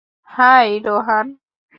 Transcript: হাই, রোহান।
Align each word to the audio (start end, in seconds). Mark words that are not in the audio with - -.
হাই, 0.29 0.67
রোহান। 0.85 1.27